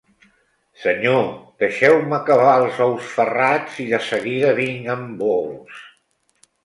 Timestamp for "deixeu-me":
1.63-2.17